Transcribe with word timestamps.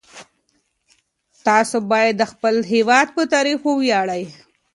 تاسو 1.47 1.77
باید 1.91 2.13
د 2.17 2.23
خپل 2.31 2.55
هیواد 2.73 3.07
په 3.15 3.23
تاریخ 3.33 3.59
وویاړئ. 3.65 4.23